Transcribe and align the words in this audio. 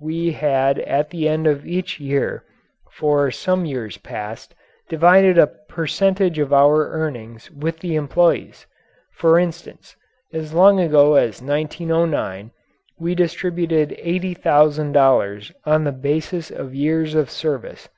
We 0.00 0.32
had 0.32 0.78
at 0.78 1.10
the 1.10 1.28
end 1.28 1.46
of 1.46 1.66
each 1.66 2.00
year, 2.00 2.42
for 2.92 3.30
some 3.30 3.66
years 3.66 3.98
past, 3.98 4.54
divided 4.88 5.36
a 5.36 5.46
percentage 5.46 6.38
of 6.38 6.54
our 6.54 6.88
earnings 6.88 7.50
with 7.50 7.80
the 7.80 7.94
employees. 7.94 8.64
For 9.12 9.38
instance, 9.38 9.94
as 10.32 10.54
long 10.54 10.80
ago 10.80 11.16
as 11.16 11.42
1909 11.42 12.50
we 12.98 13.14
distributed 13.14 13.94
eighty 13.98 14.32
thousand 14.32 14.92
dollars 14.92 15.52
on 15.66 15.84
the 15.84 15.92
basis 15.92 16.50
of 16.50 16.74
years 16.74 17.14
of 17.14 17.28
service. 17.28 17.90